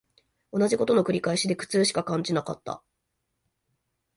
[0.51, 2.81] 同じ事の繰り返しで苦痛しか感じなかった